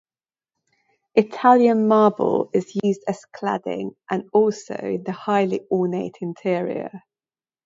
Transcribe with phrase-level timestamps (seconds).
[1.13, 7.01] Italian marble is used as cladding and also in the highly ornate interior.